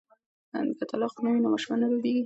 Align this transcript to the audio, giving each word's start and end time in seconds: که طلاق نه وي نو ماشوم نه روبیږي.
که 0.77 0.83
طلاق 0.91 1.13
نه 1.23 1.29
وي 1.31 1.39
نو 1.43 1.47
ماشوم 1.53 1.73
نه 1.81 1.87
روبیږي. 1.91 2.19